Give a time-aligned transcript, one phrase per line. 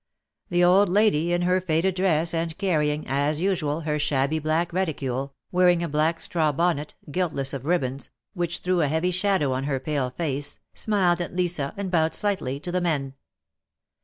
[0.49, 5.35] The old lady, in her faded dress, and carrying, as usual, her shabby black reticule,
[5.51, 9.79] wearing a black straw bonnet, guiltless of ribbons, which threw a heavy shadow on her
[9.79, 13.13] pale face, smiled at Lisa and bowed slightly to the men.